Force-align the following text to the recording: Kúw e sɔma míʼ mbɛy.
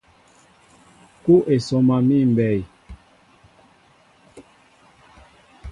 Kúw 1.23 1.41
e 1.53 1.55
sɔma 1.67 1.95
míʼ 2.07 2.23
mbɛy. 2.31 2.59